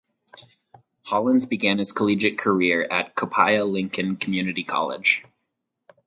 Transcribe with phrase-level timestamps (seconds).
[1.03, 5.25] Hollins began his collegiate career at Copiah–Lincoln Community College.